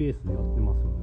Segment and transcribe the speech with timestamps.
[0.00, 0.96] ペースでやってますよね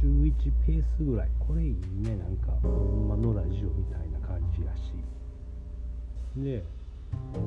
[0.00, 0.32] 週1
[0.64, 1.28] ペースぐらい。
[1.38, 4.94] これいいねなんかほんまのラジオみたいな感じやし。
[6.34, 6.64] で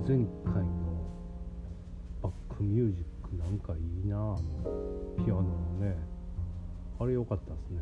[0.08, 1.10] 前回の
[2.22, 4.38] バックミュージックなんかいいなあの
[5.18, 5.50] ピアノの
[5.80, 5.98] ね。
[7.00, 7.80] あれ良かったですね。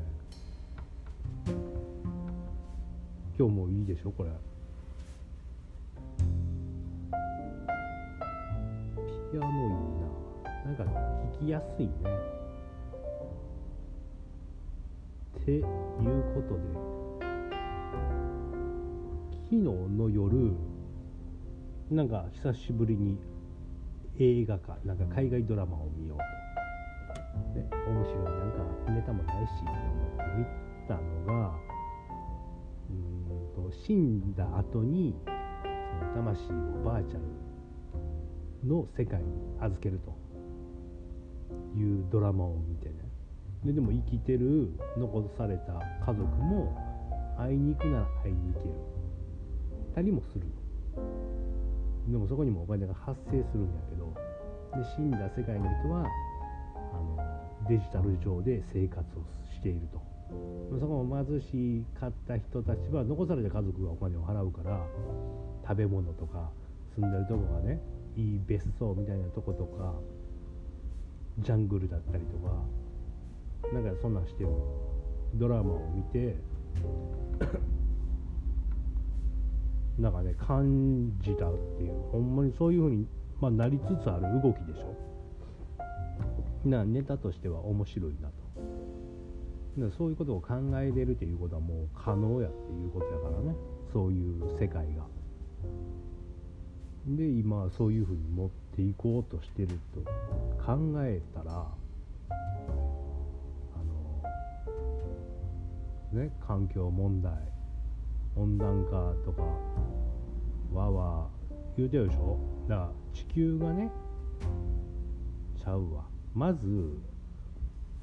[3.37, 4.29] 今日もいいでしょこれ。
[9.33, 9.88] ピアノいい
[10.69, 11.91] なんか弾きやすいね。
[15.35, 16.61] っていうことで。
[19.45, 20.53] 昨日の夜
[21.89, 23.17] なんか久しぶりに
[24.19, 26.23] 映画かなんか海外ドラマを見ようと。
[27.55, 30.45] で面白いなんかネタもないしと思って見
[30.87, 31.55] たのが
[32.91, 39.25] うんと死んだ後にその魂をバーチャルの世界に
[39.59, 40.18] 預けると。
[41.75, 42.95] いうドラマを見てね。
[43.63, 45.73] ででも生きてる残された
[46.05, 46.77] 家族も
[47.37, 48.73] 会いに行くなら会いに行ける。
[49.93, 50.45] たりもする
[52.07, 54.13] でもそこにもお金が発生するんやけど
[54.81, 56.05] で死んだ世界の人は
[56.93, 59.99] あのデジタル上で生活をしていると。
[60.79, 64.85] そこも貧しかった人たちは残された家族がお金を払うから
[65.67, 66.51] 食べ物とか
[66.95, 67.81] 住んでるとこがね
[68.15, 69.95] いい別荘みたいなとことか
[71.41, 72.53] ジャングルだったりとか
[73.73, 74.49] なんかそんなんしてる。
[75.35, 76.35] ドラマを見て
[79.99, 83.07] なんかね感じたっていうほんまにそういうふうに、
[83.39, 84.95] まあ、なりつつある動きでしょ。
[86.65, 88.33] なネタとしては面白いなと。
[89.97, 93.55] そういうことを考えれるということはもう可能やっていうことやからね。
[93.93, 95.05] そういう世界が。
[97.07, 100.01] で今そういうふうに持っていこうとしてると
[100.63, 102.35] 考えたらあ
[106.13, 107.33] のね、環境問題
[108.35, 109.43] 温暖化とか
[110.73, 111.27] わわ
[111.77, 112.37] 言うてるでしょ？
[112.67, 113.89] だから地球がね
[115.57, 116.03] ちゃうわ。
[116.33, 116.97] まず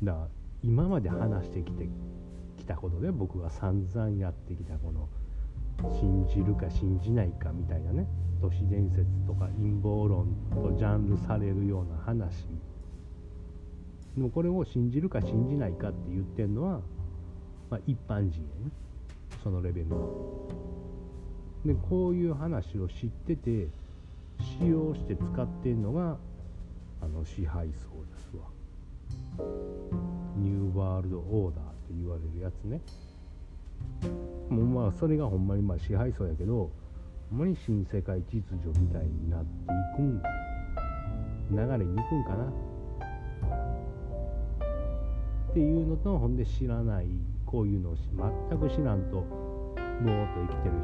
[0.03, 0.29] だから
[0.63, 1.89] 今まで話してきて
[2.59, 5.09] きたことで僕が散々やってきたこの
[5.99, 8.07] 信じるか信じないかみたいなね
[8.41, 12.47] 都市伝説とか陰謀論とジャンルされるような話
[14.17, 16.81] でもこれを信じるか信じないかって言ってるのは
[17.71, 18.71] まあ、一般人やね
[19.43, 20.07] そのレベルは。
[21.65, 23.67] でこういう話を知ってて
[24.61, 26.17] 使用して使ってんのが
[27.03, 28.45] あの支配層ですわ。
[30.37, 32.81] ニューワールドオーダーって言われるやつね。
[34.51, 36.71] もうまあそれがほんまにまあ支配層やけど
[37.31, 40.23] ほんまに新世界秩序みたいになっていくん
[41.51, 42.45] 流れに行くんかな
[45.51, 47.07] っていうのとほんで知らない
[47.45, 47.97] こういうのを
[48.51, 50.75] 全く知らんとぼーっと生きてる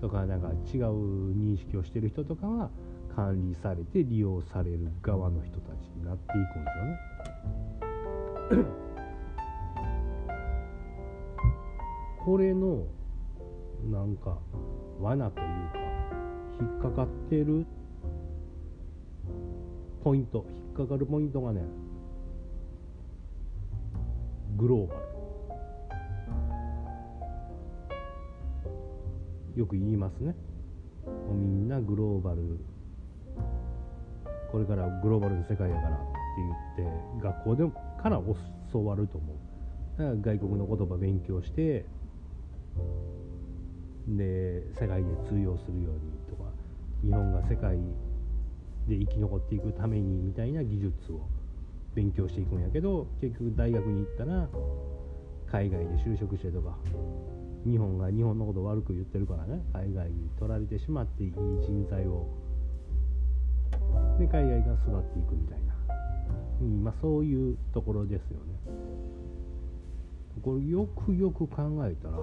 [0.00, 2.70] 人とかなんか違う認識をしてる人とかは
[3.14, 6.70] 管理されて利用される側の人たちになっていくんで
[8.50, 8.89] すよね。
[12.24, 12.84] これの
[13.90, 14.38] なんか
[15.00, 15.80] 罠というか
[16.60, 17.66] 引っかかってる
[20.04, 21.62] ポイント引っかかるポイントがね
[24.56, 25.00] グローバル。
[29.56, 30.34] よく言いますね。
[31.06, 32.58] もうみんなグローバル。
[34.52, 36.06] これからグローバルの世界やからって
[36.78, 36.92] 言って
[37.22, 37.64] 学校で
[38.02, 38.20] から
[38.72, 39.36] 教わると思う。
[39.98, 41.86] だから外国の言葉勉強して
[44.08, 46.50] で世界で通用するようにとか
[47.04, 47.76] 日本が世界
[48.88, 51.20] で生き残っていくためにみたいな技術を
[51.94, 54.48] 勉強していくんやけど結局大学に行ったら
[55.50, 56.76] 海外で就職してとか
[57.66, 62.26] 日本が日本のことを悪く言ってるからね海外に取られてしまっていい人材を
[64.18, 65.74] で海外が育っていくみたいな、
[66.62, 68.50] うんまあ、そういうところですよね。
[70.42, 72.18] これよくよく考えたら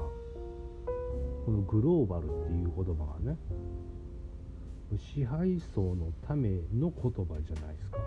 [1.45, 3.37] このグローバルっていう言葉がね
[4.97, 7.97] 支配層のための言葉じゃないですか。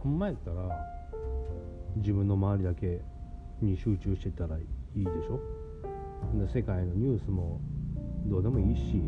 [0.00, 0.68] ほんまやったら
[1.96, 3.00] 自分の周りだけ
[3.60, 4.62] に集中してたらい
[4.94, 5.40] いでしょ。
[6.52, 7.60] 世界のニュースも
[8.26, 9.00] どうでもいいし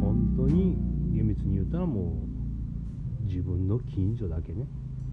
[0.00, 0.76] 本当に
[1.14, 2.12] 厳密に言ったらも
[3.22, 4.66] う自分の近所だけね。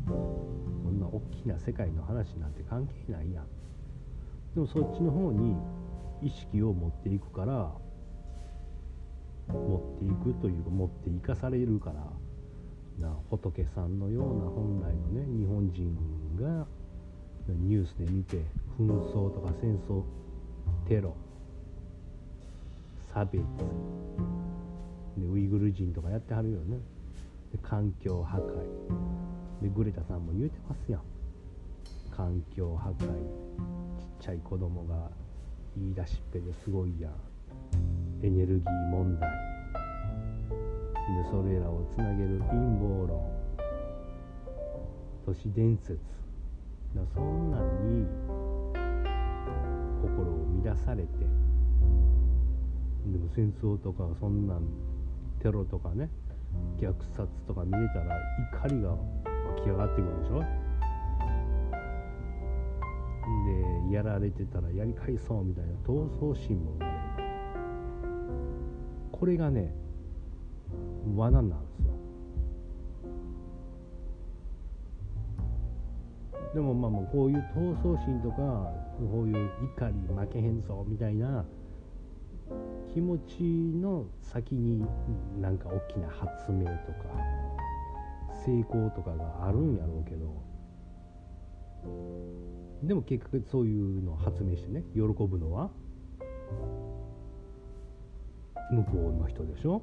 [0.08, 3.46] こんな大きな世界の話なんて関係ないやん。
[4.56, 5.56] でもそっちの方に
[6.24, 7.72] 意識を持っていくから
[9.50, 15.96] 持っていくというか持っていかされるからな仏さんのような本来のね日本人
[16.42, 16.66] が
[17.48, 18.38] ニュースで見て
[18.80, 20.04] 紛争とか戦争
[20.88, 21.16] テロ
[23.14, 23.42] 差別
[25.18, 26.78] でウイグル人とかやってはるよね。
[27.52, 29.64] で環境破壊。
[29.64, 31.15] でグレタさんも言うてますやん。
[32.16, 32.98] 環境破壊
[34.00, 35.12] ちっちゃい子供が
[35.76, 37.12] 言い出しっぺですごいやん。
[38.26, 39.30] エネルギー問題。
[39.30, 39.36] で
[41.30, 43.22] それらをつなげる陰謀論。
[45.26, 46.00] 都市伝説。
[46.96, 48.06] だそんなんに
[50.02, 51.10] 心を乱されて。
[51.20, 51.26] で
[53.18, 54.62] も戦争とかそんなん
[55.42, 56.10] テロとかね
[56.80, 58.18] 虐殺とか見れたら
[58.64, 58.98] 怒りが湧
[59.64, 60.42] き上がってくるでしょ？
[63.90, 67.30] でやられてたらやり返そうみたいな闘争心も生まれる。
[69.12, 69.74] これがね
[71.16, 71.94] 罠なんですよ。
[76.54, 78.36] でもまあもうこういう闘争心とか
[78.98, 81.46] こういう怒り負けへんぞみたいな
[82.94, 84.86] 気持ちの先に
[85.42, 87.10] なんか大きな発明とか
[88.46, 90.34] 成功とかがあるんやろうけど
[92.86, 95.70] でも結局そういうのを発明してね喜ぶのは
[98.72, 99.82] 向こうの人でしょ？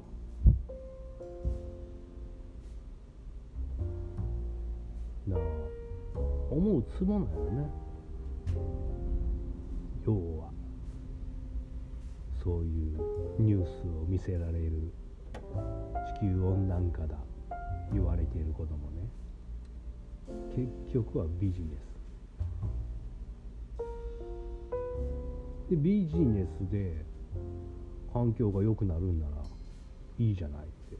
[5.29, 5.47] だから
[6.51, 7.69] 思うツボなんよね。
[10.05, 10.49] 要は
[12.43, 12.99] そういう
[13.39, 14.91] ニュースを見せられる
[16.19, 17.15] 地球温暖化だ
[17.93, 19.07] 言われていることもね。
[20.55, 21.92] 結局はビジネス
[25.73, 27.03] でビジネスで
[28.13, 29.31] 環境が良くなるんなら
[30.19, 30.97] いいじゃないって。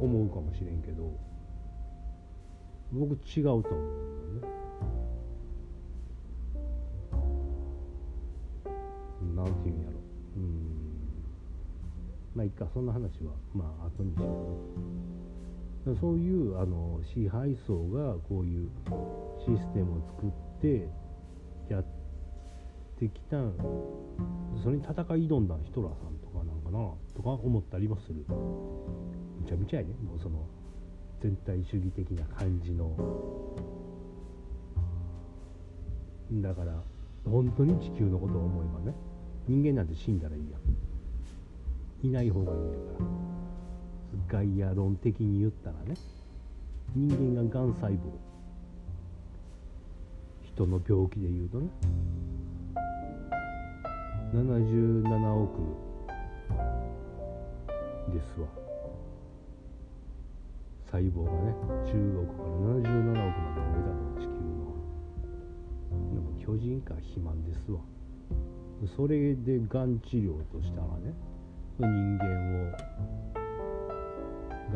[0.00, 1.10] 思うかもしれんけど
[2.92, 4.56] 僕違うと思うんだよね。
[9.36, 9.92] なんていうんやろ。
[10.36, 10.42] うん。
[12.34, 15.25] まあいっかそんな話はまあ後にしよう。
[15.94, 18.68] そういうあの支配層がこういう
[19.38, 20.88] システムを作って
[21.68, 21.84] やっ
[22.98, 23.36] てきた
[24.62, 28.24] それに戦い挑んだヒトラーさんとかなんかなとか思ったりもする。
[28.26, 29.94] むちゃむちゃやね。
[30.02, 30.44] もうその
[31.22, 32.96] 全体主義的な感じの。
[36.32, 36.82] だから
[37.24, 38.96] 本当に地球のことを思えばね
[39.46, 40.58] 人間なんて死んだらいいや。
[40.58, 43.35] んいない方がいいんやから。
[44.28, 45.94] ガイア論的に言ったらね
[46.94, 47.98] 人間ががん細胞。
[50.42, 51.68] 人の病気でいうとね
[54.32, 55.58] 77億
[58.12, 58.48] ですわ。
[60.86, 61.54] 細胞がね
[61.84, 64.64] 10億から77億まで増えたの地球の。
[66.14, 67.80] でも巨人か肥満ですわ。
[68.96, 71.14] それでがん治療としたらね
[71.78, 71.86] 人
[72.18, 72.24] 間
[72.70, 72.76] を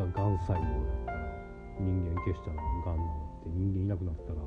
[0.05, 1.17] ががん細胞だったら
[1.79, 3.01] 人間消したらがん治
[3.41, 4.39] って人間いなくなったら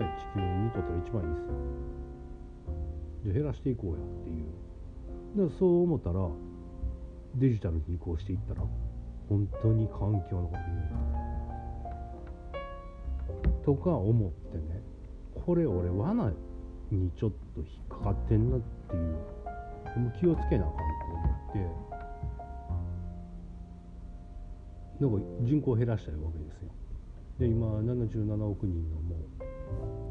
[0.00, 1.52] ね地球にとったら一番いいですよ。
[3.24, 4.42] じゃ減らしていこうやってい
[5.44, 5.48] う。
[5.48, 6.28] でそう思ったら
[7.36, 8.62] デジタルに移行していったら
[9.28, 10.60] 本当に環境のこと
[13.64, 14.82] 言うとか思ってね
[15.44, 16.32] これ俺罠
[16.90, 19.16] にちょっと引っかかってんなっていう。
[19.96, 20.82] もう気をつけなあかんと
[21.14, 21.85] 思って
[25.00, 26.70] なんか人口減らしたいわけですよ。
[27.38, 29.16] で今77億人のも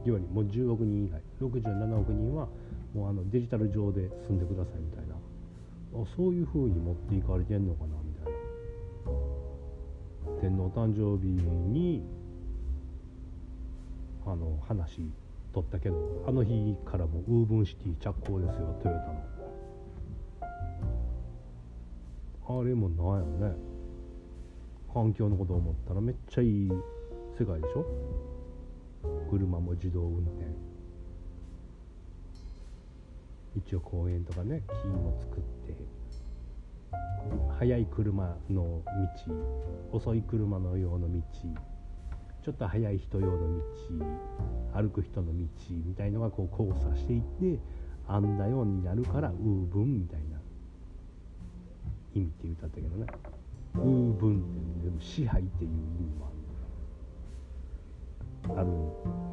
[0.06, 2.48] ういわゆるもう10億人以外67億人は
[2.94, 5.16] もうあのデジタル上で住んでくださいみたいな。
[5.96, 8.40] あそういうふうに持っていかれてんのかなみたいな。
[10.42, 12.04] 天皇誕生日に
[14.26, 15.10] あの話
[15.54, 19.08] 取ったけどあの日からもウーブンシティ着工ですよトヨタ
[22.52, 22.60] の。
[22.60, 23.75] あれもなんやろね
[24.96, 26.72] 環境のことを思ったらめっちゃいい
[27.38, 27.86] 世界でしょ？
[29.30, 30.46] 車も自動運転。
[33.58, 35.76] 一応公園とかね木も作って。
[37.60, 38.82] 速い車の
[39.92, 41.14] 道遅い車のような道。
[42.42, 45.34] ちょっと速い人用の道歩く人の道
[45.70, 47.60] みたいのがこう交差していって
[48.08, 49.36] あんなようになるからウー
[49.66, 50.38] ブンみたいな
[52.14, 53.08] 意味って言ったんだけどね。
[53.78, 56.28] ウーブンってでも支配っていう意味も
[58.48, 58.68] あるある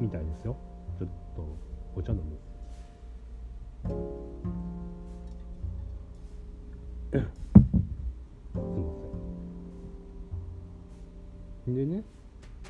[0.01, 0.57] みたいですよ。
[0.99, 1.45] ちょっと
[1.95, 2.23] お茶飲む。
[3.83, 3.95] すい
[7.15, 7.21] ま
[11.65, 11.75] せん。
[11.75, 12.03] でね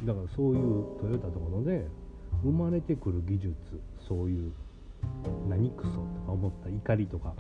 [0.04, 0.62] だからそういう
[1.00, 1.88] トヨタとかので
[2.44, 3.56] 生まれてくる技術
[4.08, 4.52] そういう
[5.50, 7.34] 何クソとか思った怒りとか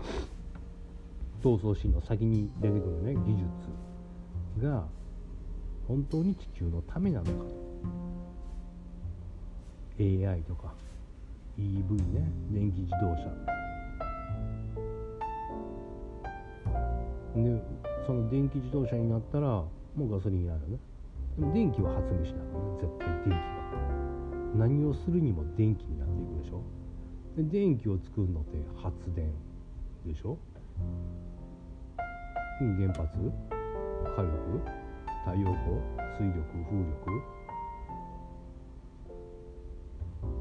[1.43, 3.92] 闘争心の先に出てくるね技術。
[4.61, 4.85] が
[5.87, 7.31] 本当に地球のためなのか
[9.99, 10.73] AI とか
[11.59, 12.31] EV ね。
[12.51, 13.29] 電気自動車。
[17.35, 17.63] で
[18.05, 20.79] その電気自動車になったらもうガソリンやるね。
[21.37, 22.77] でも電気は発明しながらね。
[22.81, 23.37] 絶対電気は。
[24.55, 26.61] 何をするにも電気になっていくでしょ。
[27.37, 29.31] で電気を作るのって発電
[30.05, 30.37] でしょ。
[32.59, 33.62] 原発？
[34.15, 34.29] 火力
[35.25, 35.79] 太陽光
[36.19, 36.35] 水力
[36.69, 36.93] 風力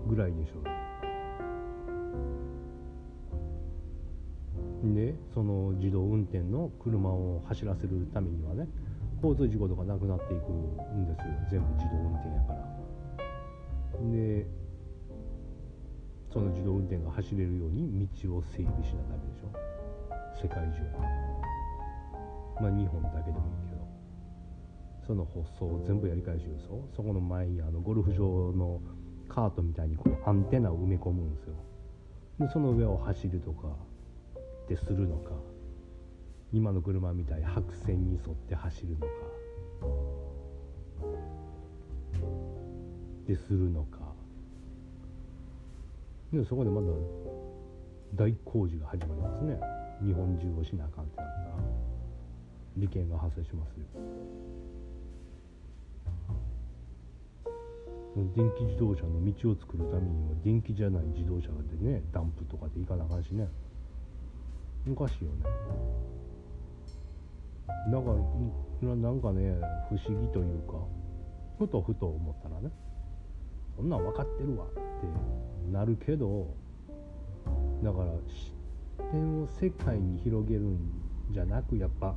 [0.09, 0.65] ぐらいでしょう。
[4.95, 8.67] でその自動運転の車を走らせるためにはね
[9.23, 11.33] 交通事故とかなくなっていくんですよ。
[11.51, 12.59] 全部自動運転やから。
[14.11, 14.47] で
[16.33, 19.53] その自動運転が走れるように道を整備しなダメでしょ。
[20.43, 20.83] 世界中。
[22.61, 23.83] まあ日本だけでもいいけど
[25.07, 28.81] その発想を全部やり返しでしょそこの前にあのゴルフ場の
[29.29, 31.55] カートみたいにこうアンテナを埋め込むんですよ。
[32.39, 33.69] でその上を走るとか
[34.39, 35.31] ってするのか
[36.53, 39.07] 今の車みたい白線に沿って走るのか
[43.27, 43.99] でするのか。
[46.33, 46.87] でそこでまだ
[48.15, 49.59] 大工事が始まりますね。
[50.05, 51.72] 日本中をしなあかんってなったら。
[52.77, 53.85] 利権が発生しますよ。
[58.37, 61.49] 電気自動車の道を作るためには電気じゃない自動車
[61.81, 63.49] でねダンプとかで行かなあかんしね。
[64.91, 65.45] おかしいよね。
[67.91, 68.11] だか
[68.83, 69.57] らなんかね
[69.89, 70.75] 不思議というか
[71.59, 72.71] ふとふと思ったらね
[73.77, 74.81] そんなん分かってるわって
[75.73, 76.55] なるけど
[77.83, 78.53] だから視
[79.11, 80.79] 点を世界に広げるん
[81.31, 82.15] じゃなくやっぱ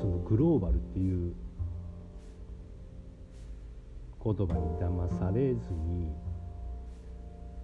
[0.00, 1.34] そのグローバルっていう
[4.22, 6.12] 言葉に騙されずに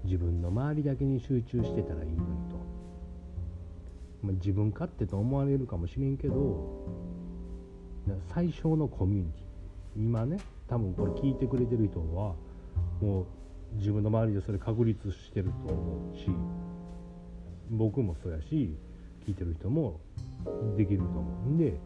[0.04, 2.18] 自分の周りだけに集中してたらいいのに
[2.50, 2.56] と、
[4.22, 6.84] まあ、自分勝手と思われるかもしれんけど
[8.32, 9.48] 最小のコミュニティ。
[9.96, 12.34] 今ね多分これ聞いてくれてる人は
[13.00, 13.26] もう
[13.76, 16.26] 自分の周りでそれ確立してると思うし
[17.70, 18.76] 僕もそうやし
[19.26, 20.00] 聞いてる人も
[20.76, 21.78] できると思うんで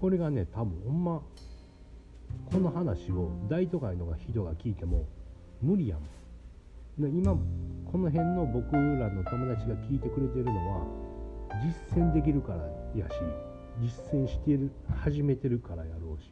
[0.00, 1.20] これがね多分ほんま
[2.50, 5.04] この話を大都会の人が聞いても
[5.60, 7.12] 無理やもん。
[7.12, 7.36] で今
[7.92, 8.80] この辺の僕ら
[9.10, 10.86] の友達が聞いてくれてるのは
[11.92, 12.64] 実践できるから
[12.96, 13.14] やし
[13.80, 14.70] 実践してる
[15.02, 16.30] 始めてるからやろうし。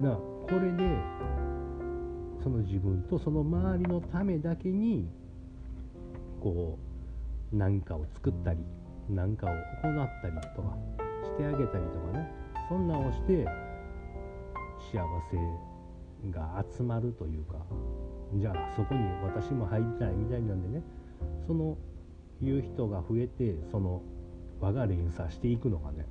[0.00, 0.96] だからこれで
[2.42, 5.08] その自分とその周りのためだけに
[6.40, 6.78] こ
[7.52, 8.60] う何かを作ったり
[9.10, 11.01] 何かを行ったりとか。
[11.32, 12.30] してあげたりとかね
[12.68, 13.44] そんなんをして
[14.92, 17.56] 幸せが集まるというか
[18.34, 20.82] じゃあそこに私も入りたいみたいなんでね
[21.46, 21.76] その
[22.42, 24.02] 言う人が増えてその
[24.60, 26.06] 輪が連鎖していくのがね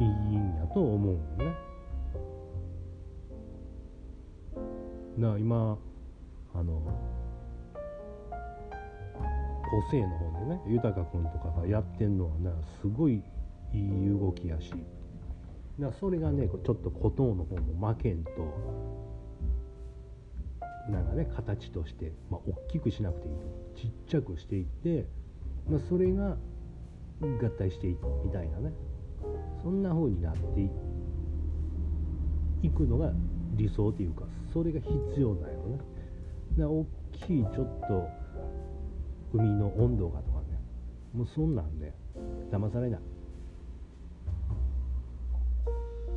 [0.00, 1.54] いいんやと思うよね。
[5.16, 5.78] な今
[6.52, 6.82] あの
[9.70, 13.22] 個性の方でね豊君とかがやってんのはねすごい
[13.72, 14.72] いい動きやし
[15.78, 18.30] だそれがねちょっと孤島の方も負けんと
[20.88, 23.34] なんかね形として、まあ、大きくしなくていい
[23.76, 25.06] ちっちゃくしていって、
[25.68, 26.36] まあ、それが
[27.20, 28.72] 合体していくみたいなね
[29.62, 30.70] そんな風になって
[32.62, 33.12] いくのが
[33.56, 35.78] 理想というかそれが必要だよね。
[36.56, 38.23] で大きいちょっと
[39.34, 40.60] 海の温度がとかね。
[41.12, 41.92] もうそんなんで
[42.52, 43.00] 騙されない。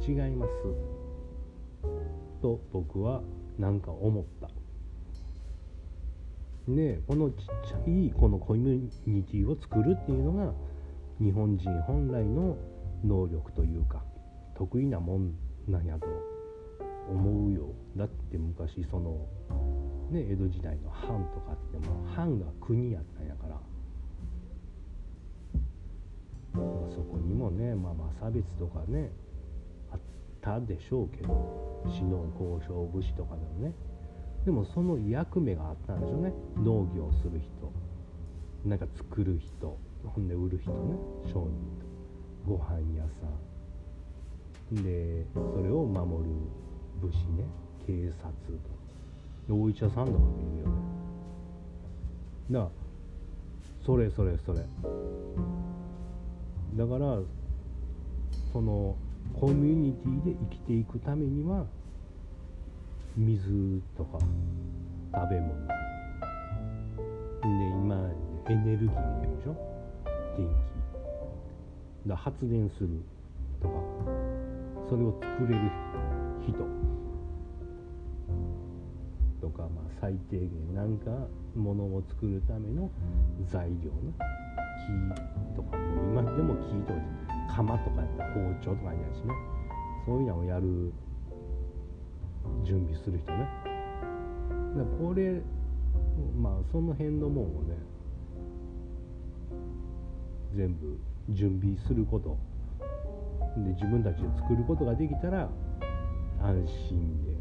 [0.08, 0.52] 違います。
[2.42, 3.22] と僕は
[3.58, 4.50] なんか思った。
[6.72, 10.54] でこのちっちゃいこのコミュニティを作るっていうのが
[11.20, 12.58] 日本人本来の
[13.04, 14.04] 能力というか
[14.56, 15.34] 得意なもん
[15.68, 16.08] なんやと
[17.10, 17.70] 思うよ。
[17.96, 19.26] だって昔その
[20.12, 23.56] ね江戸時代の藩とかっても藩が国やったんやから、
[26.54, 29.12] まあ、そこにもねまあまあ差別とかね
[29.92, 30.00] あっ
[30.42, 33.74] たでしょうけど死の交渉武士とかでもね。
[34.46, 36.32] でもその役目があったんでしょうね。
[36.56, 37.72] 農業する人
[38.66, 40.96] なんか作る人ほんで売る人ね
[41.26, 41.86] 商人と。
[42.48, 44.84] ご飯屋さん。
[44.84, 46.30] でそれを守る
[47.02, 47.44] 武士ね
[47.86, 48.77] 警察とお
[49.50, 50.74] 医者さんとかもいるよね。
[52.52, 52.72] だから
[53.86, 54.60] それそれそれ。
[56.76, 57.20] だから
[58.52, 58.96] その
[59.40, 61.66] コミュニティで生きていくためには
[63.16, 64.20] 水とか
[65.14, 65.68] 食べ物。
[67.42, 68.10] で今
[68.48, 69.56] エネルギーって言うでしょ？
[70.38, 70.48] 電
[72.06, 72.10] 気。
[72.10, 72.90] だ発電する
[73.62, 73.74] とか。
[74.90, 75.60] それを作れる
[76.48, 76.66] 人。
[79.48, 81.12] とか、まあ、最低限なんか
[81.56, 82.90] ものを作るための
[83.50, 84.14] 材料ね。
[84.88, 87.00] 木とかも今でも木とか
[87.56, 89.34] 釜とかやったら包丁とかやしね。
[90.06, 90.92] そういうのをやる
[92.64, 93.48] 準備する人ね。
[94.76, 95.42] だこれ
[96.40, 97.76] まあその辺のもんをね
[100.56, 101.00] 全部
[101.30, 102.38] 準備すること。
[103.64, 105.50] で自分たちで作ることができたら
[106.42, 107.37] 安心で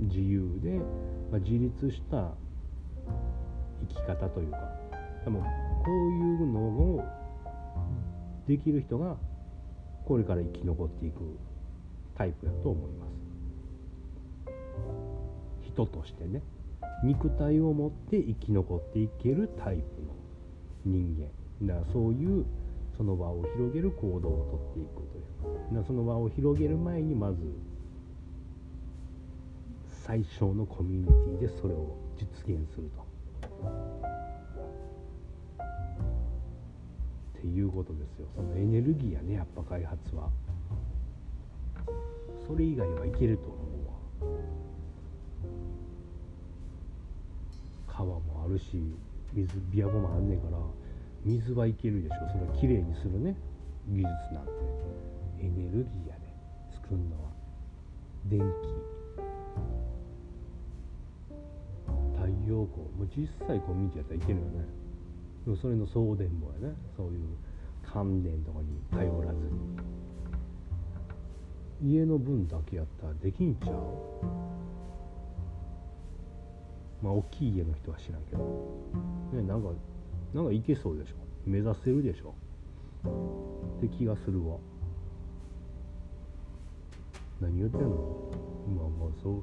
[0.00, 0.78] 自由で、
[1.30, 2.32] まあ、自立した
[3.88, 4.58] 生き方というか
[5.24, 5.46] 多分こ
[5.86, 7.04] ういうのを
[8.46, 9.16] できる人が
[10.04, 11.16] これから生き残っていく
[12.16, 13.10] タイプやと思います。
[15.72, 16.42] 人としてね
[17.04, 20.14] 肉体を持って生き残っていけるタイプの
[20.84, 21.28] 人
[21.60, 21.66] 間。
[21.66, 22.44] だからそういう
[22.96, 25.82] その場を広げる行動をとっていくという。
[25.82, 27.36] かその場を広げる前にまず
[30.06, 31.06] 最小のコミュニ
[31.40, 33.04] ティでそれを実現すると。
[37.38, 38.28] っていうことですよ。
[38.36, 40.30] そのエネルギーやねやっぱ開発は。
[42.46, 43.56] それ以外はいけると思
[44.22, 44.32] うわ。
[47.88, 48.80] 川もあるし
[49.32, 50.58] 水ビアボもあんねんから
[51.24, 52.16] 水はいけるでしょ。
[52.30, 53.34] それはきれいにするね。
[53.88, 54.52] 技術なんて。
[55.40, 56.32] エネルギーやで
[56.72, 57.30] 作るのは
[58.26, 58.95] 電気。
[62.46, 64.64] 太陽光もう実際コミュニティやったらいけるよね。
[65.44, 66.76] でもそれの送電網やね。
[66.96, 67.18] そういう
[67.82, 69.38] 関電とかに頼らず
[71.82, 71.92] に。
[71.92, 73.74] 家の分だけやったらできんちゃう？
[77.02, 78.38] まあ大きい家の人は知らんけど。
[79.32, 79.70] ねなんか
[80.32, 81.14] なんかいけそうでしょ？
[81.44, 82.32] 目指せるでしょ？
[83.78, 84.56] って気がするわ。
[87.40, 87.88] 何言ってんの？
[88.76, 89.42] まあまあそう。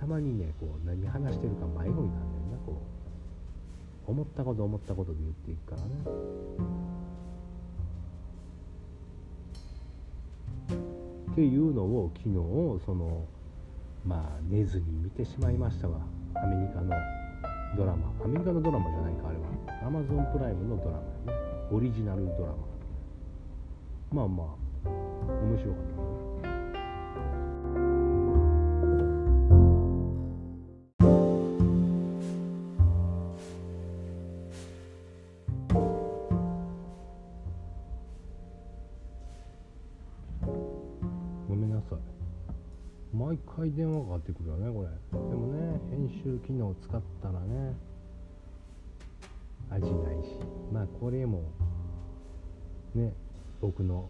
[0.00, 2.00] たまにねこう何話してるか迷子になんね
[2.48, 2.72] んなこ
[4.08, 4.10] う。
[4.10, 5.88] 思ったこと思ったことで言っていくからね。
[11.32, 12.34] っていうのを昨日
[12.84, 13.24] その
[14.04, 15.98] まあ寝ずに見てしまいましたわ。
[16.34, 16.96] アメリカの
[17.76, 18.10] ドラマ。
[18.24, 19.86] アメリカのドラマじゃないかあれは。
[19.86, 22.56] アマゾンプライムのドラマやねオリジナルドラマ。
[24.12, 24.88] まあまあ
[25.44, 25.82] 面白かっ
[26.16, 26.19] た
[46.40, 47.74] 機能使ったらね
[49.70, 49.92] 味ない
[50.24, 50.36] し。
[50.72, 51.42] まあこれも
[52.94, 53.12] ね
[53.60, 54.08] 僕の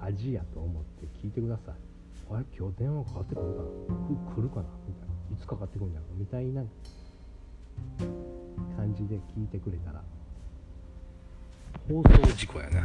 [0.00, 1.74] 味やと思って聞いてください。
[2.30, 2.44] あれ？
[2.58, 3.64] 今日電話かかってくるかな？
[4.34, 4.62] く来るかな？
[4.86, 5.14] みたいな。
[5.34, 6.06] いつかかってくるんだろ？
[6.16, 6.62] うみたいな
[8.76, 10.02] 感じで聞いてくれたら。
[11.88, 12.82] 放送事故やね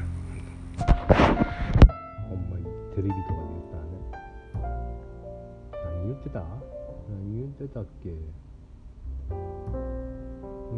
[2.30, 4.70] ほんまにテレビとかで言ったらね。
[5.86, 6.44] 何言ってた？
[7.12, 8.10] 何言ってたっけ？
[8.10, 8.16] うん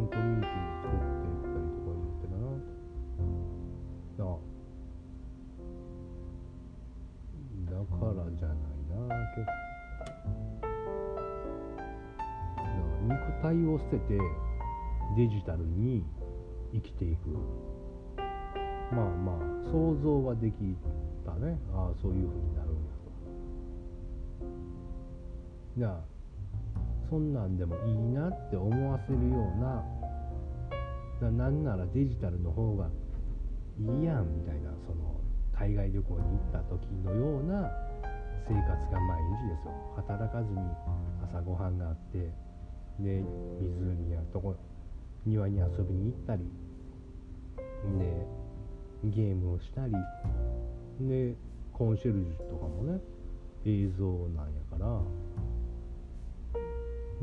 [0.08, 0.50] コミュニティ
[0.82, 2.44] 作っていったりとか言ってたな。
[4.18, 4.26] あ
[7.70, 8.56] だからじゃない
[8.90, 8.94] な
[9.34, 9.50] 結構。
[13.04, 14.18] 肉体を捨てて
[15.16, 16.04] デジタルに
[16.72, 17.28] 生きていく。
[18.92, 19.36] まあまあ
[19.70, 20.76] 想像はでき
[21.24, 21.58] たね。
[21.74, 23.10] ああそういうふうになるんやと。
[25.76, 26.13] じゃあ
[27.10, 29.84] そんなんでもいいなって思わせるような
[31.20, 32.88] ななんならデジタルの方が
[33.78, 35.20] いいやんみたいなその
[35.56, 37.70] 海外旅行に行った時のような
[38.46, 39.72] 生活が毎日ですよ。
[39.96, 40.58] 働かずに
[41.22, 42.30] 朝ごはんがあって
[43.00, 43.22] で
[43.60, 44.54] 湖やとこ
[45.24, 46.42] 庭に遊びに行ったり
[47.98, 48.26] で
[49.04, 49.92] ゲームをしたり
[51.00, 51.34] で
[51.72, 53.00] コンシェルジュとかもね
[53.64, 55.00] 映像なんやから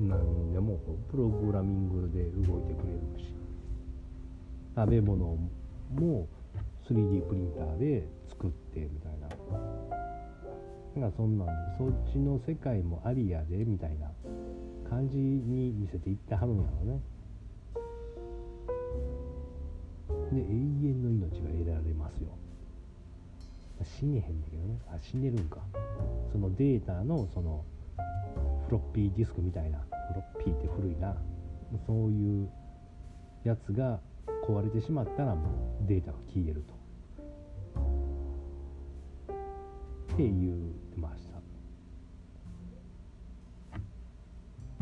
[0.08, 3.34] 何でもプログラミングで動いてくれるし。
[4.76, 5.38] 食べ物
[5.96, 6.28] も
[6.88, 9.28] 3D プリンターで作ってみたいな。
[10.96, 14.12] なんかそんなんでそっちの世界もありやでみたいな
[14.90, 17.00] 感じに見せていってはるんやろね。
[20.32, 22.30] で永遠の命が得られますよ。
[23.84, 24.80] 死ねへんだけどね。
[24.88, 25.60] あ死ねるんか。
[26.32, 27.64] そのデータのその
[28.66, 29.86] フロッピーディスクみたいなフ
[30.16, 31.16] ロッピーって古いな。
[31.86, 32.50] そういう
[33.44, 34.00] やつが
[34.48, 36.74] 壊れてしまったらもうデータが消えると。
[40.14, 40.30] って言っ
[40.94, 41.32] てました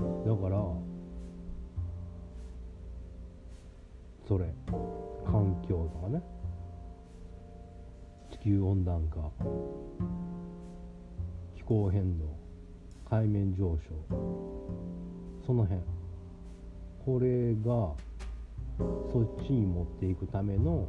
[0.03, 0.57] だから
[4.27, 4.45] それ
[5.25, 6.21] 環境とかね。
[8.31, 9.31] 地球温暖化。
[11.55, 12.38] 気候変動。
[13.09, 13.79] 海面上昇。
[15.45, 15.81] その辺。
[17.05, 17.95] これが
[19.11, 20.87] そっちに持っていくための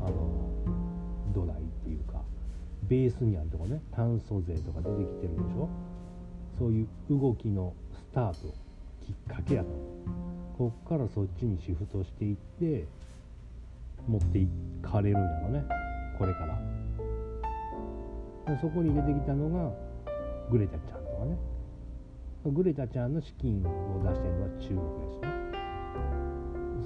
[0.00, 0.50] あの
[1.34, 2.20] 土台っていうか
[2.84, 3.80] ベースにあるとこね。
[3.92, 5.68] 炭素税とか出てきてるでしょ。
[6.58, 8.54] そういう動きのスタート
[9.04, 9.68] きっかけやと。
[10.56, 12.86] こっからそっちにシフトしていって
[14.08, 14.48] 持ってい
[14.80, 15.64] かれるんやろね。
[16.18, 16.75] これから。
[18.60, 19.72] そこに出てきたのが
[20.50, 21.36] グレタちゃんとかね。
[22.44, 25.26] グレタちゃんの資金を出してるのは中国やしね。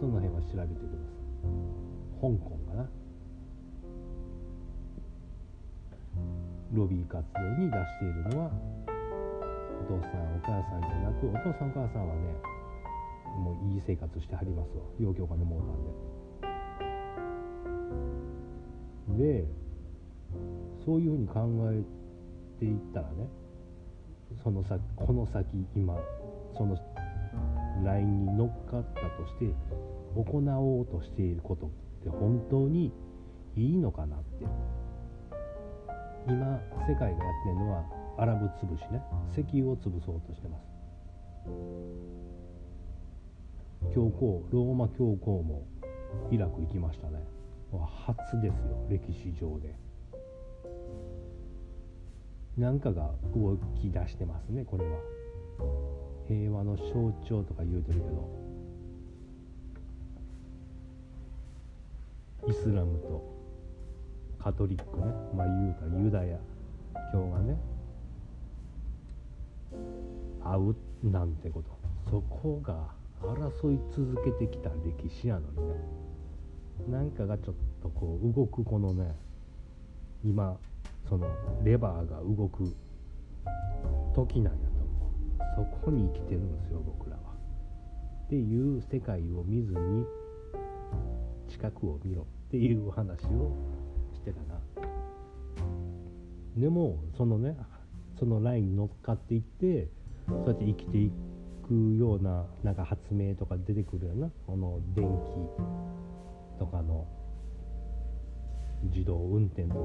[0.01, 1.53] その辺は調べてください。
[2.21, 2.89] 香港かな。
[6.73, 8.51] ロビー活動に出しているのは
[9.83, 12.21] お父さんお母さんじゃなくお父さんお母さんはね
[13.39, 14.83] もういい生活してはりますわ。
[14.99, 15.67] 陽気お金もうた
[19.19, 19.43] んで。
[19.43, 19.45] で
[20.91, 21.85] そういうふうに考え
[22.59, 23.29] ていったらね
[24.43, 25.97] その先この先今
[26.59, 26.77] その
[27.85, 29.55] ラインに乗っかったとして
[30.17, 30.25] 行
[30.59, 31.71] おうとしていることっ
[32.03, 32.93] て本当に
[33.57, 34.47] いいのかなって。
[36.27, 37.85] 今世界がやってるのは
[38.19, 39.01] アラブ潰しね。
[39.33, 40.65] 石油を潰そうとしてます。
[43.95, 45.63] 教皇ローマ教皇も
[46.33, 47.23] イラク行きましたね。
[47.73, 49.90] 初ですよ歴史上で。
[52.59, 54.99] 何かが動き出してますねこれは。
[56.29, 58.41] 平和の象徴とか言うてるけど。
[62.49, 63.23] イスラムと
[64.39, 65.07] カトリックね。
[65.35, 66.39] まあ言うたらユダヤ。
[67.13, 67.57] 教がね。
[70.43, 71.79] 会うなんてこと。
[72.11, 72.89] そこが
[73.23, 75.75] 争い続けてきた歴史やのにね。
[76.89, 79.15] なんかがちょっとこう動くこのね
[80.25, 80.57] 今
[81.11, 81.27] その
[81.65, 82.73] レバーが動く
[84.15, 84.85] 時なんやと
[85.57, 87.35] 思うそこに生きてるんですよ僕らは。
[88.27, 90.05] っていう世界を見ずに
[91.49, 93.53] 近くを見ろっていう話を
[94.15, 94.61] してたな。
[96.57, 97.57] でもそのね
[98.17, 99.89] そのラインに乗っかっていって
[100.29, 101.11] そうやって生きてい
[101.67, 105.05] くようななんか発明とか出てくるようなこの電
[106.55, 107.09] 気とかの
[108.85, 109.81] 自動運転とか。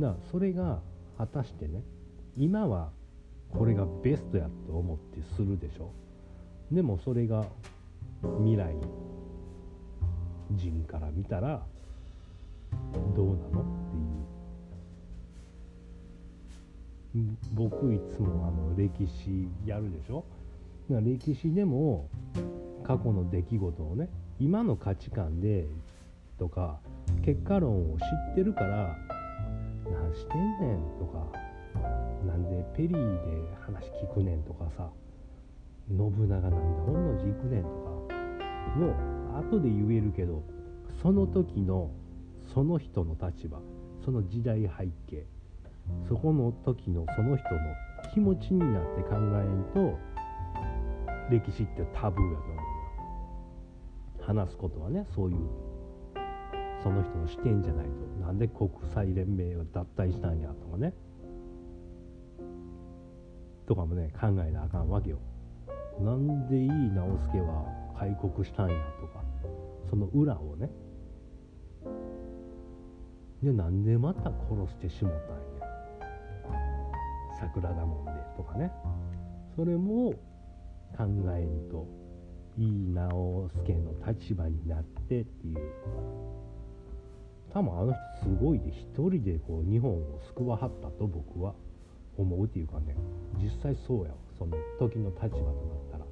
[0.00, 0.80] だそれが
[1.16, 1.82] 果たしてね
[2.36, 2.90] 今は
[3.52, 5.92] これがベストやと思ってするでしょ。
[6.72, 7.44] でもそれが
[8.38, 8.74] 未来
[10.50, 11.62] 人から見たら
[13.14, 13.64] どうなのっ
[17.12, 17.36] ていう。
[17.52, 20.24] 僕いつもあの歴史やるでしょ。
[20.88, 22.08] 歴史でも
[22.82, 24.08] 過去の出来事をね
[24.40, 25.66] 今の価値観で
[26.38, 26.80] とか
[27.24, 28.94] 結果論を知ってるから
[29.90, 31.26] 「何してんねん」とか
[32.28, 34.90] 「なんでペリーで話聞くねん」とかさ
[35.88, 37.74] 「信長なんで本能寺行くねん」とか
[38.76, 40.42] もう後で言えるけど
[41.00, 41.90] その時の
[42.52, 43.58] その人の立場
[44.04, 45.26] その時代背景
[46.06, 47.60] そこの時のその人の
[48.12, 49.98] 気持ちになって考えんと
[51.30, 52.62] 歴史ってタブーやと思うよ。
[54.20, 55.63] 話すことはねそういう
[56.84, 57.92] その人の視点じゃないと
[58.26, 60.92] なんで国際連盟を脱退したんやとかね。
[63.66, 65.18] とかもね考えなあかんわけよ。
[65.98, 67.64] なんでいい直輔は
[67.98, 69.24] 開国したんやとか。
[69.88, 70.68] その裏をね。
[73.42, 74.34] でなんでまた殺
[74.72, 75.64] してしもたんや。
[77.40, 78.70] 桜田門でとかね。
[79.56, 80.12] それも
[80.98, 81.86] 考えんと
[82.58, 86.43] いい直輔の立場になってっていう。
[87.54, 91.54] 多分あの人すごいで一人でこう日本を救わはったと僕は
[92.18, 92.96] 思うっていうかね。
[93.40, 95.44] 実際そうやその時の立場となっ
[95.92, 96.04] たら。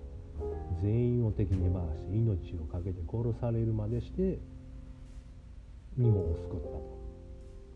[0.83, 4.38] 全員を敵に回して命を懸けて殺されるまでして
[5.96, 6.83] 日本を救ったと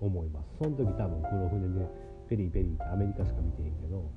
[0.01, 0.47] 思います。
[0.59, 1.87] その時多分黒船で
[2.29, 4.11] ペリーペリーってアメリカしか見てへんけど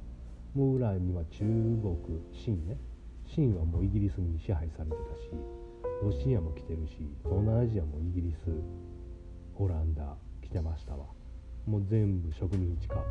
[0.55, 1.97] もう裏には中国
[2.33, 2.77] 清ね。
[3.25, 5.29] 清はもうイギリスに支配されてたし
[6.01, 8.49] ロシアも来てるし東南アジアもイギリス
[9.59, 11.05] オランダ来てましたわ。
[11.67, 13.03] もう全部植民地化。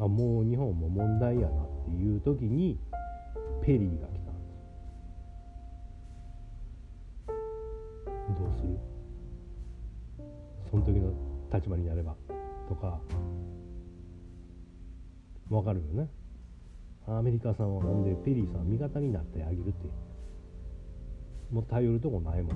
[0.00, 2.76] あもう日本も問題やなっていう時に
[3.62, 4.60] ペリーが来たんです。
[8.40, 8.78] どうする？
[10.70, 11.12] その時の
[11.52, 12.16] 立場になれば。
[12.68, 12.98] とか。
[15.50, 16.08] わかるよね。
[17.06, 19.90] アメリカさんはなんでペリーさん味方になってあげるって。
[21.50, 22.54] もう頼るとこないもん。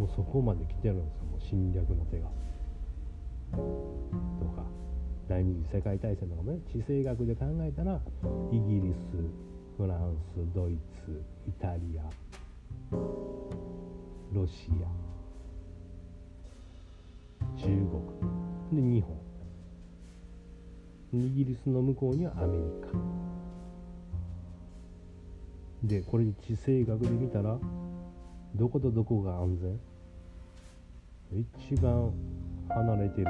[0.00, 1.24] もうそこまで来てるんですよ。
[1.26, 2.28] もう侵略の手が。
[3.52, 3.58] と
[4.56, 4.64] か。
[5.28, 6.58] 第二次世界大戦とかもね。
[6.70, 8.00] 地政学で考えたら
[8.52, 8.96] イギリス
[9.76, 12.02] フランスドイツイタリア
[14.32, 14.86] ロシア
[17.56, 17.72] 中国
[18.72, 19.16] で日本。
[21.12, 23.23] イギリスの向こうにはアメリカ。
[25.84, 27.58] でこれ地政学で見たら
[28.54, 29.78] どことどこが安全？
[31.68, 32.10] 一番
[32.68, 33.26] 離れてる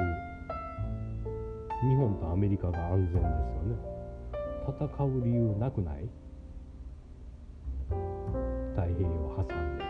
[1.81, 3.23] 日本とアメリカが安全ですよ
[3.63, 3.75] ね。
[4.67, 6.09] 戦う理由なくない？
[8.73, 9.83] 太平洋を挟んで。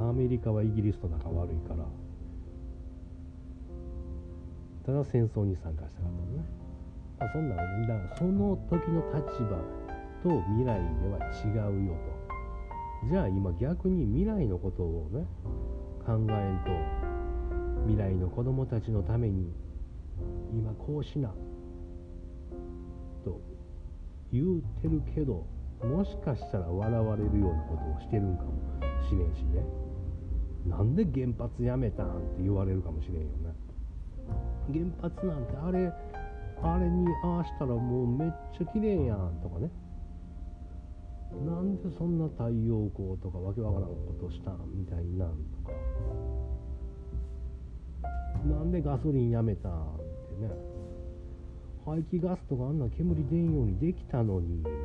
[0.00, 1.84] アメリカはイギリスと仲悪いから。
[4.86, 6.42] ただ戦争に参加したかったのね、
[7.18, 9.87] あ、そんなだその時の立場。
[10.22, 11.94] と未来では違うよ
[13.02, 13.08] と。
[13.10, 15.24] じゃあ今逆に未来のことをね
[16.04, 16.70] 考えんと
[17.86, 19.52] 未来の子供たちのために
[20.52, 21.28] 今こうしな
[23.24, 23.40] と
[24.32, 25.46] 言うてるけど
[25.82, 28.50] もしかしたら笑われるようなことをしてるんかも
[29.08, 29.64] しれんしね。
[30.66, 33.54] なんで原発やめたんって言われるかもしれんよね。
[34.72, 35.92] 原発なんてあれ
[36.62, 39.70] あれにああしたらもうめっちゃ綺麗やんとかね。
[41.32, 45.72] なんでそんな太陽光とかわけわからんことしたんみたいなんとか。
[48.46, 49.74] なんでガソリンやめたんっ
[50.38, 50.50] てね。
[51.84, 54.78] 排気ガスとかあんな煙出んようにできたのにみたいな。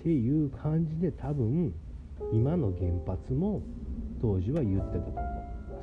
[0.00, 1.74] っていう感じで多分
[2.32, 3.62] 今の原発も
[4.20, 5.24] 当時は言ってたと思う。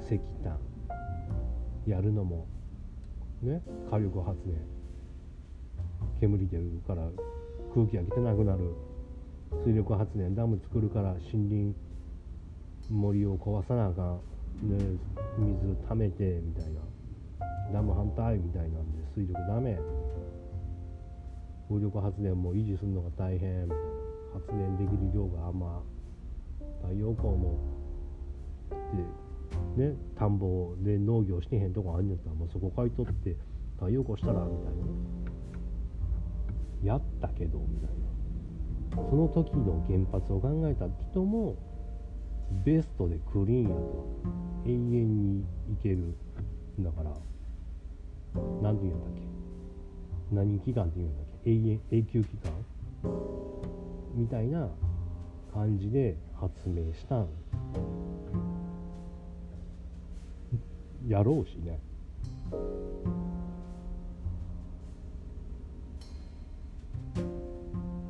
[0.06, 0.58] 石炭。
[1.86, 2.47] やるのも。
[3.41, 3.62] ね。
[3.89, 4.76] 火力発電。
[6.19, 7.08] 煙出るから
[7.73, 8.73] 空気が来てなくなる。
[9.63, 11.75] 水力発電ダム作るから森林
[12.89, 14.17] 森を壊さなあかん、
[14.69, 14.97] ね、
[15.38, 16.82] 水溜めてみたいな。
[17.73, 19.77] ダム反対みたいなんで水力ダメ。
[21.69, 23.63] 風力発電も維持するのが大変。
[23.63, 23.97] みたいな
[24.34, 25.82] 発電できる量があんま
[26.82, 27.58] 太陽光も
[29.77, 33.36] でね田んぼで農業してへんとこあんねやったらもうそこ買い取って
[33.75, 35.16] 太陽光したらみたいな。
[36.88, 39.10] やったけどみたいな。
[39.10, 41.56] その時の原発を考えた人も
[42.65, 44.06] ベストでクリーンやと。
[44.65, 46.15] 永遠にいける
[46.80, 47.12] だから。
[48.62, 49.21] 何て言うんだっけ？
[50.36, 51.52] 何期間って言うんだっけ？
[51.52, 52.52] 永遠永久期間
[54.15, 54.67] みたいな
[55.54, 57.28] 感じで発明したん。
[61.08, 61.80] やろうしね。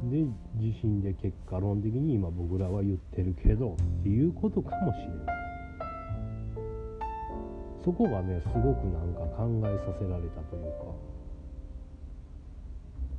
[0.09, 5.37] で地震で結果論的に今僕らは言ってるけどっていうことかもしれない。
[7.83, 10.85] そこがねすごくなんか考えさせられたというか。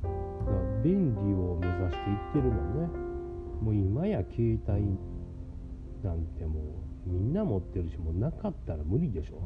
[0.01, 2.87] だから便利を目指していってるもんね。
[3.61, 4.97] もう今や携帯
[6.03, 6.59] なんても
[7.07, 9.41] うみんな持ってるしもうなかったら無理でしょ。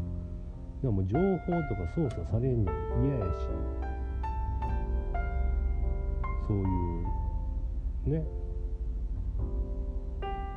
[0.81, 2.71] でも情報とか操作されんの
[3.03, 3.47] 嫌やし。
[6.45, 6.65] そういう
[8.05, 8.23] ね。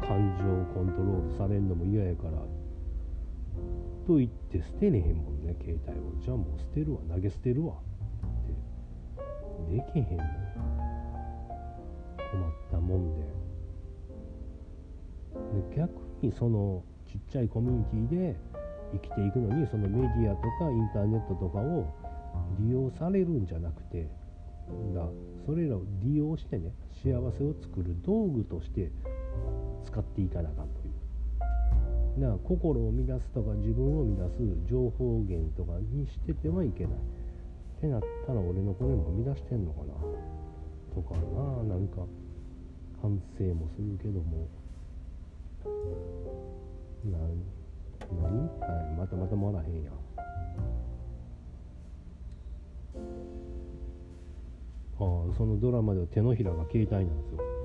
[0.06, 2.38] 感情をコントロールされんのも嫌やから。
[4.06, 6.02] と言って捨てれへんもんね携帯を。
[6.20, 7.74] じゃあもう捨てるわ投げ捨てるわ。
[7.74, 7.76] っ
[9.70, 9.76] て。
[9.76, 10.24] できへんの
[12.30, 13.22] 困ったもんで。
[15.70, 15.90] で逆
[16.22, 18.36] にそのちっちゃいコミュニティで
[18.92, 21.92] 生きていくのにそのメディアとかインターネットとかを
[22.58, 24.08] 利用されるんじゃなくて
[24.94, 25.08] だ
[25.46, 26.72] それらを利用してね
[27.04, 28.90] 幸せを作る道具として
[29.84, 30.92] 使っていかなあかんという。
[32.20, 36.92] だから心を乱すとか自分を乱す情報源とかにしててはいけない。
[36.92, 36.96] っ
[37.80, 39.94] てなったら俺のこれも乱してんのかな。
[40.94, 41.62] とかな。
[41.62, 42.04] なんか
[43.00, 44.48] 反省もするけども。
[47.04, 47.20] な何？
[48.60, 49.92] はいまたまたもらへんやん。
[54.98, 57.56] あそのドラマでは手のひらが携帯なんですよ。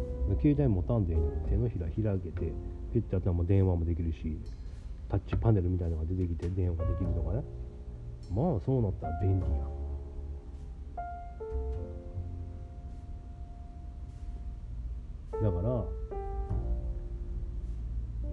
[0.41, 2.53] 携帯持たんでいいの手のひら開けて
[2.93, 4.37] ピッてやったらもう電話もできるし
[5.09, 7.43] タッチパネルみたいなのが出てきて電話ができるとかね。
[8.33, 9.81] まあそうなったら便利や
[15.41, 15.85] だから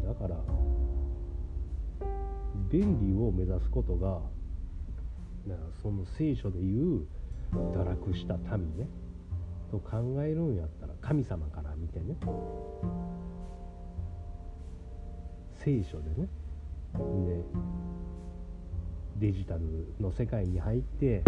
[0.08, 0.36] だから
[2.70, 4.20] 便利を目指すことが
[5.82, 7.06] その聖書でいう
[7.52, 8.88] 堕落した民ね。
[9.70, 12.16] と考えるんやったら神様から見てね。
[15.54, 16.28] 聖書でね。
[17.26, 17.44] で
[19.18, 19.60] デジタル
[20.00, 21.22] の世界に入って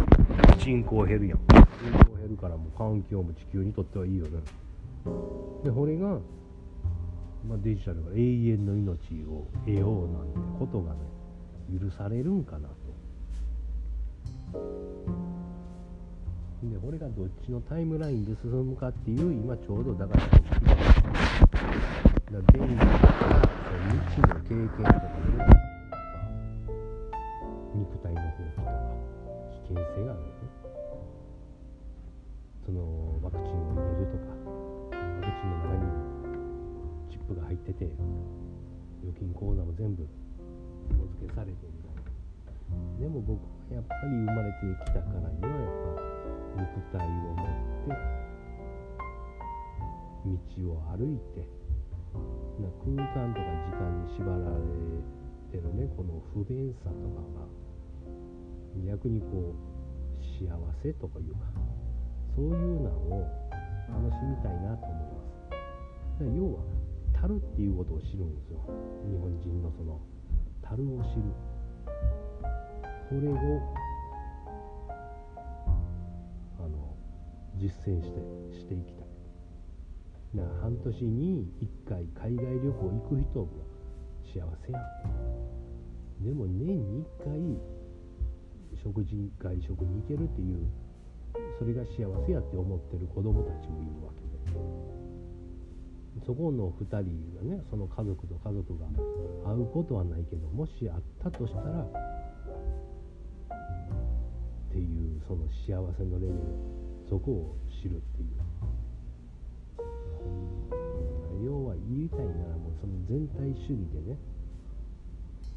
[0.59, 1.39] 人口減るやん。
[1.39, 4.41] 人口減るからもう環境も地球にとってはいいよね。
[5.65, 6.19] でこれが、
[7.49, 11.01] まあ、デジタルが永遠の命を得ようなんてことがね
[11.79, 12.75] 許されるんかなと。
[16.63, 20.27] でこれがどっちのタイムラインで進むかっていう今ちょうどだからだ
[22.53, 22.85] 便利な
[23.89, 25.01] 未知の経験とかね
[27.75, 28.69] 肉体の放棄とか
[29.69, 30.21] 危険性がある。
[30.21, 30.31] よね
[32.67, 34.41] そのワクチンを入れるとかワ
[35.25, 35.81] クチンの中に
[37.11, 37.89] チップが入ってて
[39.03, 40.07] 預金口座も全部
[40.91, 41.80] 紐付けされてみたいな
[42.99, 47.57] でも僕はやっぱり生まれてきたからにはやっぱ肉体を持っ
[47.87, 48.21] て
[50.27, 51.49] 道を歩いて
[52.61, 54.61] な空間とか時間に縛られ
[55.51, 57.49] てるねこの不便さとかが
[58.87, 59.71] 逆にこう
[60.23, 60.51] 幸
[60.83, 61.39] せとかいうか
[62.37, 63.27] そういうのを
[63.89, 65.21] 楽しみたいなと思いま
[66.19, 66.61] す要は
[67.21, 68.61] 樽っていうことを知るんですよ
[69.09, 70.01] 日本人のその
[70.63, 71.23] 樽を知る
[73.11, 73.61] これを
[76.61, 76.95] あの
[77.57, 78.21] 実践して
[78.57, 79.11] していきたい。
[80.33, 83.49] な半年に1回海外旅行行く人も
[84.23, 87.35] 幸せやんでも年に1回
[88.81, 90.71] 食事外食に行けるっていう
[91.59, 94.31] それが幸せやって思ってる子供たちもいるわけで。
[96.27, 98.87] そこの2人がねその家族と家族が
[99.47, 100.91] 会うことはないけどもし会っ
[101.23, 101.87] たとしたら
[105.31, 106.41] その幸せのレベル
[107.09, 108.31] そこを知るっていう。
[111.47, 114.19] 要は言いたいならもうその全体主義でね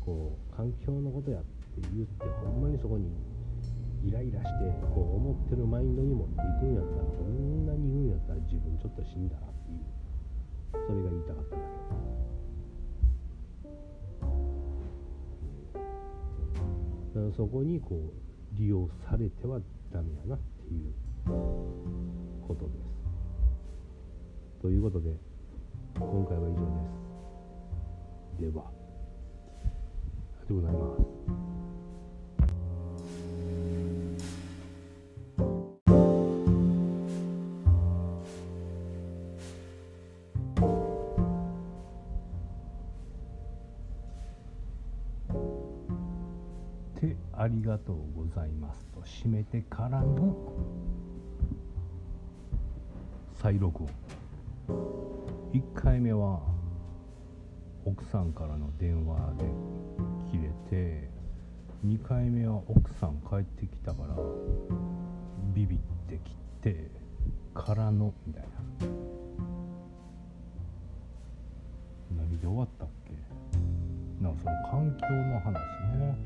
[0.06, 1.48] こう環境のことやって
[1.92, 3.10] 言ってほんまにそこに
[4.06, 9.82] イライラしてこう思ってるマインドに持っていくんやったらこんなに言うんやったら自分ちょっと死んだらっていう。
[10.86, 11.66] それが言いたかっただけ。
[17.18, 18.23] だからそこにこう
[18.58, 19.60] 利用されては
[19.92, 20.94] ダメやなっていう
[22.48, 24.62] ことです。
[24.62, 25.10] ということで
[25.96, 28.52] 今回は以上です。
[28.52, 28.72] ではあ
[30.36, 30.96] りがとうございま
[31.50, 31.53] す。
[47.64, 50.36] りがとうございますと締めてからの
[53.42, 53.90] 再録音。
[55.54, 56.42] 1回目は
[57.86, 59.46] 奥さんからの電話で
[60.30, 61.10] 切れて
[61.86, 64.16] 2回目は奥さん帰ってきたから
[65.54, 65.80] ビビっ
[66.10, 66.92] て切って
[67.54, 68.50] からのみたいな。
[72.18, 73.14] 何で終わったっけ？
[74.22, 75.54] なんかその環境の話
[75.98, 76.18] ね。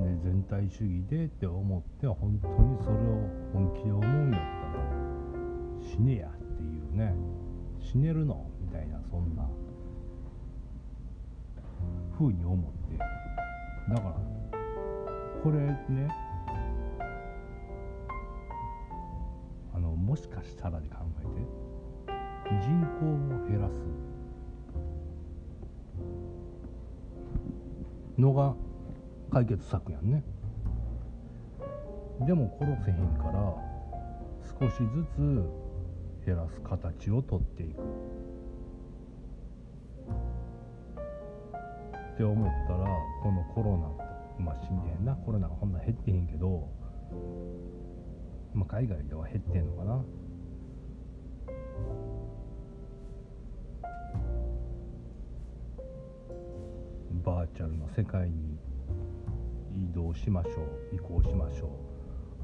[0.00, 4.46] ね、全体主義でって思って本当にそれを本気で思うんやった
[4.78, 4.90] ら
[5.82, 7.14] 死ねやっていうね
[7.80, 9.46] 死ねるのみたいなそんな
[12.18, 14.14] 風に思ってだから
[15.42, 15.58] これ
[15.94, 16.08] ね
[19.74, 23.72] あのもしかしたらで考えて人口を減らす
[28.18, 28.54] のが
[29.30, 30.22] 解決策やんね。
[32.26, 33.54] でも殺せへんから
[34.60, 37.80] 少しずつ減らす形をとっていく。
[42.14, 42.84] って思ったら
[43.22, 46.68] このコロナまあ死んでへんなコロナがほんな減ってへんけど、
[48.52, 50.04] まあ、海外では減ってんのかな。
[57.24, 58.58] バーチャルの世界に
[59.92, 60.50] 動しましょ
[60.92, 60.96] う。
[60.96, 61.70] 移行しましょ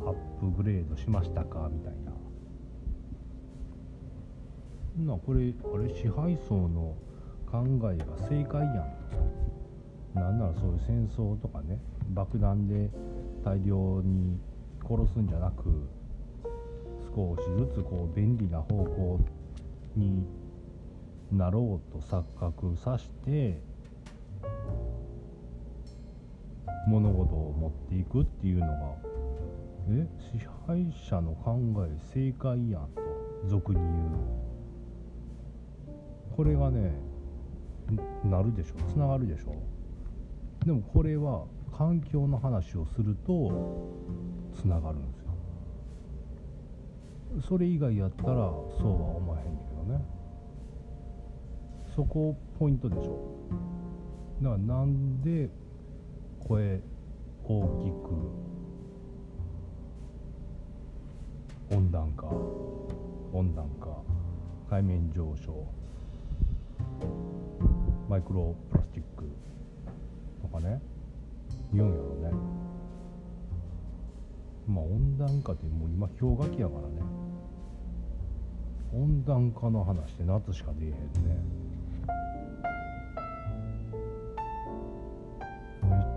[0.03, 0.09] う。
[0.09, 1.70] アップグレードしましたか？
[1.72, 2.12] みたいな。
[5.14, 5.94] なこれあれ？
[5.94, 6.97] 支配層の
[7.51, 8.74] 考えが正解やん
[9.11, 9.16] と。
[10.14, 11.80] さなんならそういう戦争とかね。
[12.11, 12.88] 爆弾で
[13.44, 14.38] 大量に
[14.88, 15.88] 殺すんじゃなく
[17.14, 19.20] 少しずつこう便利な方向
[19.97, 20.24] に
[21.32, 23.61] なろうと錯覚さして
[26.87, 28.97] 物事を持っていくっていうのが
[29.89, 33.03] え支配者の考え正解やんと
[33.47, 33.93] 俗に言う
[36.37, 36.93] これがね
[38.24, 38.74] なるでしょ？
[38.91, 39.55] つながるでしょ？
[40.64, 41.45] でもこれは
[41.76, 43.93] 環境の話をすると
[44.55, 45.26] つながるんですよ。
[47.49, 50.05] それ以外やったらそうは思えへんねんけどね。
[51.95, 53.18] そこポイントでしょ？
[54.43, 55.49] だからなんで
[56.49, 56.80] 声
[57.42, 58.14] 大きく
[61.74, 62.28] 温暖化
[63.32, 64.01] 温暖化
[64.70, 65.66] 海面上昇
[68.09, 69.24] マイクロプラスチック
[70.40, 70.80] とかね
[71.74, 72.36] 言うんやろね。
[74.68, 77.03] まあ温暖化ってもう今氷河期やからね。
[78.94, 81.01] 温暖化の話って夏しか出えへんね。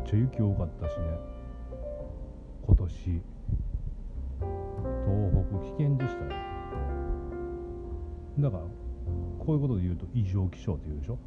[0.10, 1.06] ちゃ雪多かったしね。
[2.66, 2.90] 今年。
[2.90, 3.22] 東
[5.50, 6.32] 北危険でしたよ
[8.40, 11.18] だからこういうことで言うと異常気象って言うでしょ？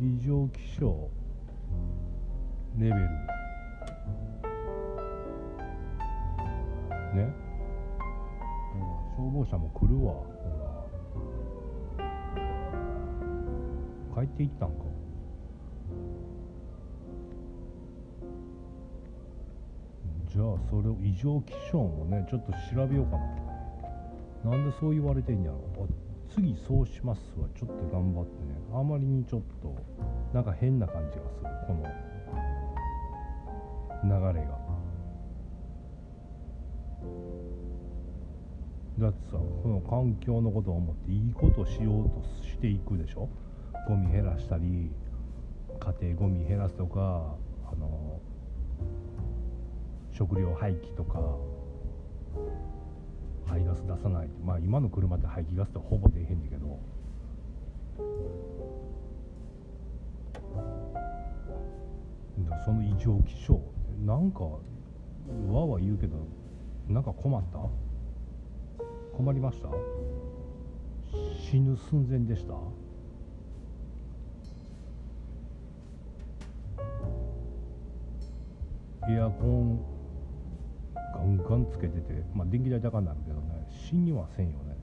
[0.00, 1.10] 異常気象
[2.78, 2.94] レベル。
[7.14, 7.32] ね？
[9.16, 10.14] 消防車も来るわ。
[10.14, 10.26] ほ
[14.16, 14.24] ら。
[14.24, 14.91] 帰っていったんか。
[20.32, 23.18] じゃあそれを異常気象もねちょっと調べようか
[24.44, 24.50] な。
[24.50, 25.58] なんでそう言われてんやろ。
[26.34, 28.30] 次そうしますわちょっと頑張って。
[28.46, 29.76] ねあまりにちょっと
[30.32, 31.82] なんか変な感じがするこの
[34.32, 34.58] 流れが。
[38.98, 43.28] だってさこの環境のことを思っていいことしようとしていくでしょ。
[43.86, 44.90] ゴミ減らしたり
[45.78, 47.36] 家庭ゴミ減らすとか
[47.70, 48.18] あの
[50.22, 51.20] 食料廃棄とか
[53.44, 56.78] 排ガス出さないまあ今の車って排気ガスってほぼ出へんねんけど。
[62.64, 63.60] その異常気象
[64.06, 66.16] なんかわわ言うけど
[66.88, 67.58] なんか困った？
[69.16, 69.68] 困りました？
[71.50, 72.54] 死ぬ寸前でした？
[79.10, 79.91] エアコン
[81.12, 84.76] ガンガンつけててまあ電気代高になるけどね死にはせんよね。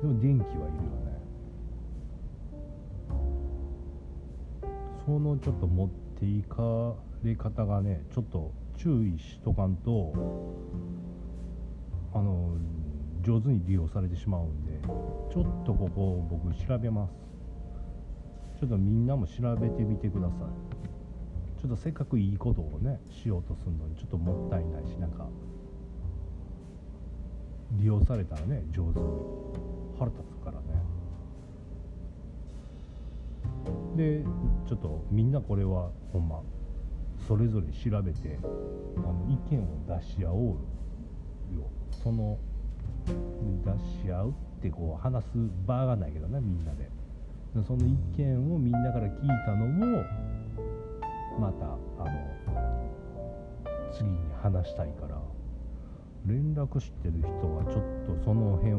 [0.00, 1.12] でも電気はいるよね。
[5.04, 10.12] そのちょっと持っていかれ方がねちょっと注意しとかんと
[12.14, 12.56] あの
[13.22, 17.12] 上手に利用されてしまうんでちょっとここ僕調べます。
[18.60, 20.91] ちょっとみんなも調べてみてください。
[21.62, 25.28] ちょっとせっかくいいことをねしようとするのにちょっともったいないしなんか
[27.78, 29.06] 利用されたらね上手に
[29.96, 30.82] 腹立つからね。
[33.96, 34.24] で
[34.68, 36.42] ちょっとみんなこれはほんま
[37.28, 38.48] それぞれ調べてあ
[39.00, 40.56] の意見を出し合お
[41.52, 41.70] うよ。
[42.02, 42.38] その
[43.06, 45.28] 出し合うってこう話す
[45.64, 46.90] 場がないけどねみんなで。
[47.64, 49.68] その意見をみんなから聞いたのを
[51.38, 51.68] またあ
[52.04, 52.10] の
[53.92, 55.20] 次に話したいから
[56.26, 58.78] 連絡してる人はちょっとその辺を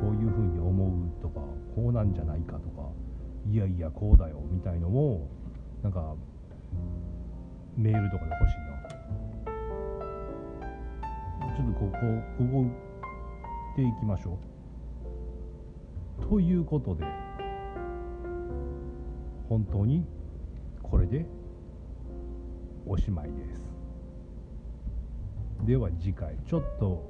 [0.00, 1.40] こういうふうに思うとか
[1.74, 2.88] こうなんじゃないかとか
[3.50, 5.28] いやいやこうだよみたいのを
[5.82, 6.14] なんか
[7.76, 8.76] メールとかで欲しいな。
[11.56, 12.70] ちょっとここ動い
[13.76, 14.38] ていきましょ
[16.20, 16.26] う。
[16.28, 17.04] ということで
[19.48, 20.04] 本当に
[20.90, 21.26] これで
[22.86, 23.62] おしまいです。
[25.66, 27.02] では次回ちょっと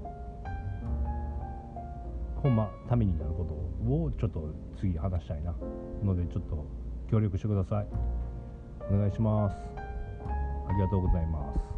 [2.37, 3.53] ほんまためになること
[3.93, 4.49] をちょっと
[4.79, 5.55] 次話したいな。
[6.03, 6.65] のでちょっと
[7.11, 7.87] 協力してください。
[8.91, 9.57] お願いします。
[10.69, 11.76] ありがとうございます。